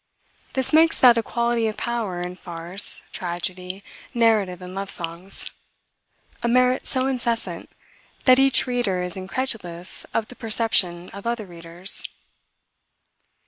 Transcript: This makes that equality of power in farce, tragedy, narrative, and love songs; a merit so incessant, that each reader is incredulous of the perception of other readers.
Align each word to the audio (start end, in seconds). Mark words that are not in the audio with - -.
This 0.53 0.73
makes 0.73 0.99
that 0.99 1.15
equality 1.15 1.67
of 1.67 1.77
power 1.77 2.23
in 2.23 2.33
farce, 2.35 3.03
tragedy, 3.11 3.83
narrative, 4.15 4.59
and 4.59 4.73
love 4.73 4.89
songs; 4.89 5.51
a 6.41 6.47
merit 6.47 6.87
so 6.87 7.05
incessant, 7.05 7.69
that 8.25 8.39
each 8.39 8.65
reader 8.65 9.03
is 9.03 9.15
incredulous 9.15 10.05
of 10.11 10.29
the 10.29 10.35
perception 10.35 11.11
of 11.11 11.27
other 11.27 11.45
readers. 11.45 12.03